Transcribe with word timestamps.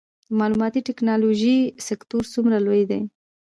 د 0.27 0.29
معلوماتي 0.39 0.81
ټیکنالوژۍ 0.87 1.57
سکتور 1.87 2.23
څومره 2.33 2.57
لوی 2.65 2.83
دی؟ 2.89 3.01